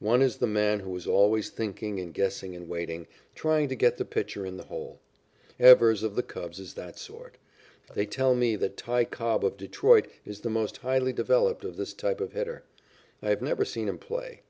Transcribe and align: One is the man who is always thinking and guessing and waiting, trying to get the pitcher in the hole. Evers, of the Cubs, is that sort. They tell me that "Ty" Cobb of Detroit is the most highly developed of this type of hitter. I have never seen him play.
One 0.00 0.22
is 0.22 0.38
the 0.38 0.46
man 0.46 0.80
who 0.80 0.96
is 0.96 1.06
always 1.06 1.50
thinking 1.50 2.00
and 2.00 2.14
guessing 2.14 2.56
and 2.56 2.66
waiting, 2.66 3.06
trying 3.34 3.68
to 3.68 3.74
get 3.74 3.98
the 3.98 4.06
pitcher 4.06 4.46
in 4.46 4.56
the 4.56 4.64
hole. 4.64 5.00
Evers, 5.60 6.02
of 6.02 6.14
the 6.16 6.22
Cubs, 6.22 6.58
is 6.58 6.72
that 6.72 6.98
sort. 6.98 7.36
They 7.92 8.06
tell 8.06 8.34
me 8.34 8.56
that 8.56 8.78
"Ty" 8.78 9.04
Cobb 9.04 9.44
of 9.44 9.58
Detroit 9.58 10.08
is 10.24 10.40
the 10.40 10.48
most 10.48 10.78
highly 10.78 11.12
developed 11.12 11.62
of 11.62 11.76
this 11.76 11.92
type 11.92 12.22
of 12.22 12.32
hitter. 12.32 12.64
I 13.20 13.28
have 13.28 13.42
never 13.42 13.66
seen 13.66 13.86
him 13.86 13.98
play. 13.98 14.40